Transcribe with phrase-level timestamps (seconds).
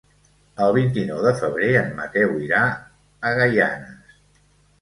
[0.67, 4.19] El vint-i-nou de febrer en Mateu irà a Gaianes.